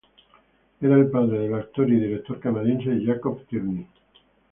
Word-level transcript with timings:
Era 0.81 0.95
el 0.97 1.11
padre 1.11 1.37
del 1.41 1.53
actor 1.53 1.87
y 1.87 1.99
director 1.99 2.39
canadiense 2.39 3.05
Jacob 3.05 3.45
Tierney. 3.45 3.85